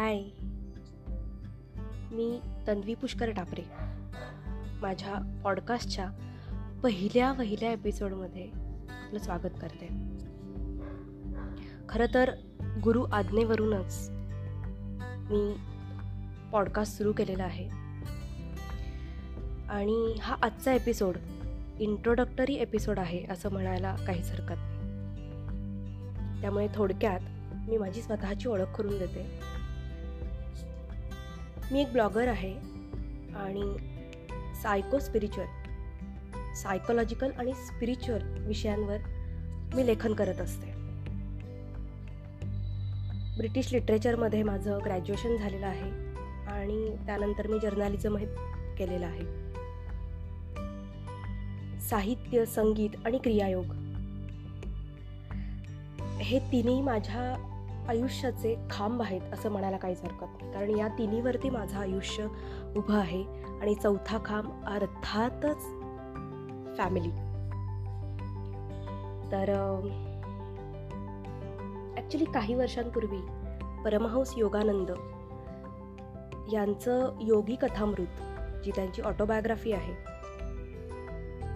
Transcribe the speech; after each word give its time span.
हाय. 0.00 0.22
मी 2.12 2.40
तन्वी 2.66 2.94
पुष्कर 2.94 3.30
टापरे. 3.30 3.62
माझ्या 4.80 5.40
पॉडकास्टच्या 5.44 6.10
पहिल्या 6.82 7.32
पहिल्या 7.32 7.72
एपिसोडमध्ये 7.72 8.44
आपलं 8.90 9.18
स्वागत 9.18 9.50
करते. 9.60 9.88
खरं 11.88 12.14
तर 12.14 12.30
गुरु 12.84 13.02
आज्ञेवरूनच 13.02 14.08
मी 15.30 15.54
पॉडकास्ट 16.52 16.98
सुरू 16.98 17.12
केलेला 17.12 17.44
आहे. 17.44 17.68
आणि 19.68 20.14
हा 20.20 20.36
आजचा 20.42 20.72
एपिसोड 20.72 21.16
इंट्रोडक्टरी 21.78 22.54
एपिसोड 22.54 22.98
आहे 22.98 23.26
असं 23.30 23.52
म्हणायला 23.52 23.96
काहीच 23.96 24.30
हरकत 24.30 24.54
नाही. 24.58 24.80
त्यामुळे 26.40 26.68
थोडक्यात 26.74 27.20
मी 27.68 27.78
माझी 27.78 28.02
स्वतःची 28.02 28.48
ओळख 28.48 28.76
करून 28.78 28.98
देते. 28.98 29.49
मी 31.72 31.80
एक 31.80 31.92
ब्लॉगर 31.92 32.28
आहे 32.28 32.52
आणि 33.36 33.76
सायको 34.62 34.98
स्पिरिच्युअल 34.98 36.54
सायकोलॉजिकल 36.54 37.30
आणि 37.38 37.52
स्पिरिच्युअल 37.54 38.46
विषयांवर 38.46 38.96
मी 39.74 39.86
लेखन 39.86 40.14
करत 40.14 40.40
असते. 40.40 40.72
ब्रिटिश 43.36 43.72
लिटरेचरमध्ये 43.72 44.42
माझं 44.42 44.78
ग्रॅज्युएशन 44.84 45.36
झालेलं 45.36 45.66
आहे 45.66 45.90
आणि 46.46 46.96
त्यानंतर 47.06 47.46
मी 47.46 47.58
जर्नालिझम 47.58 48.16
हे 48.16 48.26
केलेलं 48.78 49.06
आहे. 49.06 49.40
साहित्य 51.80 52.44
संगीत 52.44 52.90
आणि 53.04 53.18
क्रियायोग 53.18 53.64
हे 56.22 56.38
तिन्ही 56.38 56.82
माझ्या 56.82 57.49
आयुष्याचे 57.90 58.54
खांब 58.70 59.02
आहेत 59.02 59.32
असं 59.32 59.50
म्हणायला 59.50 59.76
काहीच 59.76 60.02
हरकत 60.02 60.40
नाही. 60.40 60.52
कारण 60.52 60.70
या 60.78 60.88
तिन्हीवरती 60.88 61.50
माझं 61.50 61.78
आयुष्य 61.78 62.26
उभं 62.76 62.98
आहे 62.98 63.22
आणि 63.60 63.74
चौथा 63.74 64.18
खांब 64.24 64.50
अर्थातच 64.66 65.64
फॅमिली 66.78 67.10
तर 69.32 69.50
ॲक्च्युली 71.96 72.24
काही 72.24 72.54
वर्षांपूर्वी 72.54 73.20
परमहंस 73.84 74.34
योगानंद 74.36 74.90
यांचं 76.52 77.18
योगी 77.20 77.54
कथामृत 77.54 78.64
जी 78.64 78.70
त्यांची 78.76 79.02
ऑटोबायोग्राफी 79.02 79.72
आहे 79.72 79.94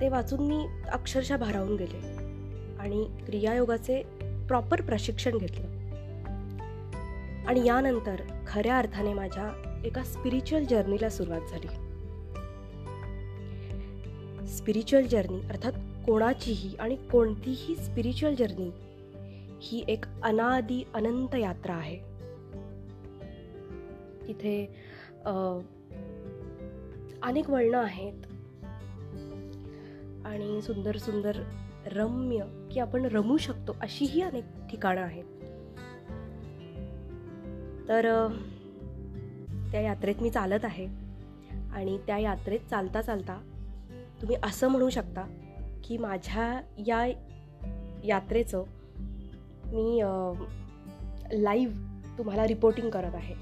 ते 0.00 0.08
वाचून 0.08 0.46
मी 0.46 0.66
अक्षरशः 0.92 1.36
भारावून 1.36 1.76
गेले 1.76 1.98
आणि 2.78 3.04
क्रियायोगाचे 3.26 4.02
प्रॉपर 4.48 4.80
प्रशिक्षण 4.80 5.38
घेतलं. 5.38 5.79
आणि 7.50 7.66
यानंतर 7.66 8.20
खऱ्या 8.46 8.78
अर्थाने 8.78 9.12
माझ्या 9.14 9.80
एका 9.84 10.02
स्पिरिच्युअल 10.02 10.64
जर्नीला 10.64 11.08
सुरुवात 11.08 11.40
झाली. 11.50 11.66
स्पिरिच्युअल 14.48 15.06
जर्नी 15.06 15.40
अर्थात 15.40 15.72
कोणाचीही 16.06 16.76
आणि 16.76 16.96
कोणतीही 16.96 17.76
स्पिरिच्युअल 17.76 18.34
जर्नी 18.34 18.70
ही 19.62 19.84
एक 19.88 20.04
अनादी 20.22 20.82
अनंत 20.94 21.34
यात्रा 21.34 21.74
आहे. 21.74 21.96
तिथे 24.28 24.66
अनेक 27.22 27.50
वळणं 27.50 27.78
आहेत. 27.78 28.22
आणि 30.26 30.62
सुंदर 30.62 30.96
सुंदर 30.96 31.42
रम्य 31.86 32.68
की 32.72 32.80
आपण 32.80 33.04
रमू 33.04 33.36
शकतो 33.36 33.76
अशीही 33.80 34.22
अनेक 34.22 34.44
ठिकाणं 34.70 35.00
आहेत. 35.00 35.24
तर 37.90 38.28
त्या 39.72 39.80
यात्रेत 39.80 40.14
मी 40.20 40.30
चालत 40.30 40.64
आहे. 40.64 40.86
आणि 41.72 41.98
त्या 42.06 42.18
यात्रेत 42.18 42.60
चालता 42.70 43.02
चालता 43.02 43.40
तुम्ही 44.20 44.36
असं 44.42 44.68
म्हणू 44.68 44.90
शकता 44.90 45.22
की 45.84 45.98
माझ्या 45.98 46.60
या 46.78 47.06
यात्रेचं 48.04 48.64
मी 49.66 50.02
लाईव्ह 51.32 51.74
तुम्हाला 52.18 52.46
रिपोर्टिंग 52.46 52.90
करत 52.90 53.14
आहे. 53.14 53.34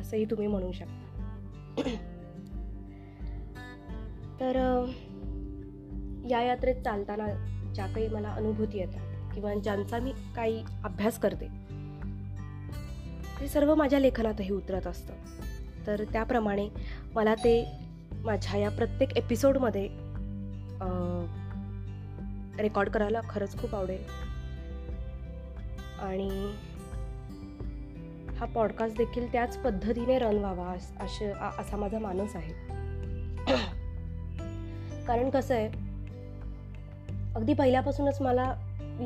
असंही 0.00 0.24
तुम्ही 0.24 0.46
म्हणू 0.46 0.72
शकता. 0.72 1.26
तर 4.40 4.86
या 6.30 6.42
यात्रेत 6.42 6.74
चालताना 6.74 7.26
ज्या 7.74 7.86
काही 7.86 8.08
मला 8.08 8.28
अनुभूती 8.28 8.78
येतात 8.78 9.34
किंवा 9.34 9.54
ज्यांचा 9.54 9.98
मी 9.98 10.12
काही 10.36 10.64
अभ्यास 10.84 11.18
करते 11.18 11.46
ते 13.40 13.48
सर्व 13.48 13.74
माझ्या 13.74 13.98
लेखनातही 13.98 14.52
उतरत 14.52 14.86
असतं. 14.86 15.12
तर 15.86 16.04
त्याप्रमाणे 16.12 16.68
मला 17.14 17.34
ते 17.34 17.66
माझ्या 18.12 18.58
या 18.58 18.70
प्रत्येक 18.70 19.16
एपिसोडमध्ये 19.16 19.88
रेकॉर्ड 22.62 22.88
करायला 22.88 23.20
खरंच 23.30 23.58
खूप 23.58 23.74
आवडेल. 23.74 24.04
आणि 26.00 26.28
हा 28.36 28.46
पॉडकास्ट 28.46 28.96
देखील 28.96 29.32
त्याच 29.32 29.58
पद्धतीने 29.58 30.18
रन 30.18 30.36
व्हावा 30.36 30.66
असे 31.00 31.30
असा 31.58 31.76
माझा 31.76 31.98
मानस 31.98 32.36
आहे. 32.36 32.52
कारण 35.06 35.30
कसं 35.30 35.54
आहे 35.54 35.66
अगदी 37.34 37.54
पहिल्यापासूनच 37.54 38.20
मला 38.20 38.54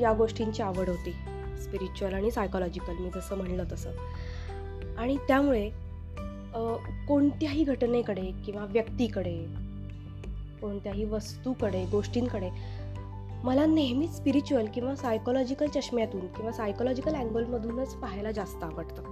या 0.01 0.13
गोष्टींची 0.13 0.63
आवड 0.63 0.89
होती. 0.89 1.15
स्पिरिच्युअल 1.63 2.15
आणि 2.15 2.31
सायकोलॉजिकल 2.31 2.95
मी 2.95 3.11
जसं 3.15 3.37
म्हणलं 3.37 3.65
तसं. 3.73 3.91
आणि 5.05 5.17
त्यामुळे 5.17 5.71
कोणत्याही 7.09 7.65
घटनेकडे 7.65 8.31
किंवा 8.47 8.65
व्यक्तीकडे 8.65 9.47
कोणत्याही 10.61 11.05
वस्तूकडे 11.05 11.85
गोष्टींकडे 11.87 12.51
मला 13.45 13.67
नेहमीच 13.67 14.17
स्पिरिच्युअल 14.17 14.67
किंवा 14.75 14.95
सायकोलॉजिकल 14.97 15.67
चष्म्यातून 15.67 16.21
किंवा 16.21 16.53
सायकोलॉजिकल 16.53 17.15
अँगलमधूनच 17.15 17.95
पाहायला 17.95 18.31
जास्त 18.31 18.65
आवडतं. 18.65 19.03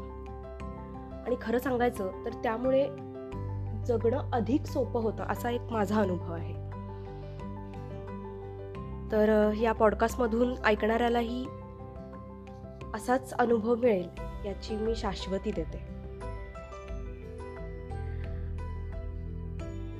आणि 1.27 1.37
खरं 1.43 1.59
सांगायचं 1.59 2.25
तर 2.25 2.31
त्यामुळे 2.43 2.87
जगणं 3.87 4.31
अधिक 4.33 4.67
सोपं 4.67 5.01
होतं 5.01 5.23
असा 5.23 5.51
एक 5.51 5.61
माझा 5.71 6.01
अनुभव 6.01 6.33
आहे. 6.33 6.55
तर 9.13 9.53
या 9.61 9.73
पॉडकास्टमधून 9.73 10.55
ऐकणाऱ्यालाही 10.65 11.47
असाच 12.95 13.33
अनुभव 13.33 13.75
मिळेल. 13.75 14.32
याची 14.45 14.77
मी 14.77 14.95
शाश्वती 14.97 15.53
देते. 15.53 16.03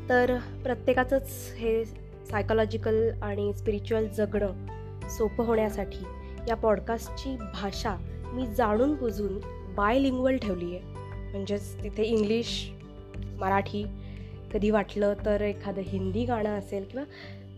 तर 0.09 0.39
प्रत्येकाचंच 0.63 1.55
हे 1.59 1.85
सायकोलॉजिकल 2.31 3.11
आणि 3.23 3.53
स्पिरिच्युअल 3.53 4.07
जगणं 4.09 5.09
सोपं 5.09 5.45
होण्यासाठी 5.45 6.05
या 6.49 6.57
पॉडकास्टची 6.57 7.37
भाषा 7.37 7.97
मी 8.33 8.47
जाणून 8.47 8.95
बुजून 8.95 9.39
बायलिंग्वल 9.75 10.37
ठेवली 10.37 10.77
आहे 10.77 10.81
म्हणजेच 11.31 11.83
तिथे 11.83 12.03
इंग्लिश 12.03 12.71
मराठी 13.39 13.85
कधी 14.53 14.71
वाटलं 14.71 15.15
तर 15.27 15.41
एखादं 15.41 15.81
हिंदी 15.81 16.25
गाणं 16.25 16.59
असेल 16.59 16.85
किंवा 16.85 17.05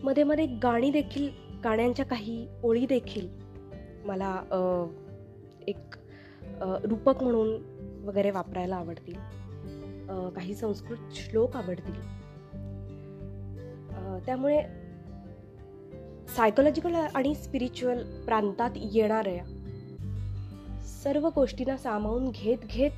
मध्ये 0.02 0.24
मध्ये 0.24 0.46
गाणी 0.46 0.90
देखील 0.90 1.28
गाण्यांच्या 1.64 2.04
काही 2.04 2.46
ओळी 2.62 2.86
देखील 2.86 3.28
मला 4.04 4.34
एक 5.66 5.94
रूपक 6.60 7.22
म्हणून 7.22 7.48
वगैरे 8.04 8.30
वापरायला 8.30 8.76
आवडतील. 8.76 9.16
काही 10.36 10.54
संस्कृत 10.54 10.96
श्लोक 11.12 11.56
आवडतील. 11.56 12.00
त्यामुळे 14.26 14.62
सायकोलॉजिकल 16.28 16.94
आणि 16.94 17.34
स्पिरिच्युअल 17.34 18.24
प्रांतात 18.24 18.70
येणाऱ्या 18.76 19.44
सर्व 21.02 21.28
गोष्टींना 21.34 21.76
सामावून 21.76 22.30
घेत 22.30 22.58
घेत 22.58 22.90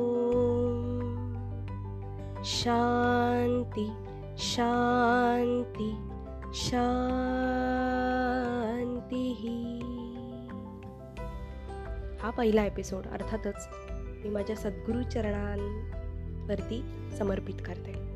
शान्ति 2.45 3.91
शान्ति 4.37 5.97
शांती 6.53 9.33
हा. 12.21 12.29
पहिला 12.29 12.63
एपिसोड 12.63 13.07
अर्थातच 13.07 13.69
मी 14.23 14.29
माझ्या 14.29 14.55
सद्गुरू 14.55 15.03
चरणांवरती 15.03 16.83
समर्पित 17.17 17.55
करते. 17.65 18.14